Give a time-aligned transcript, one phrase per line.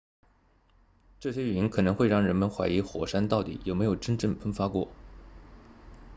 [1.19, 4.87] 这些云可能会让人们怀疑火山到底有没有真正喷发过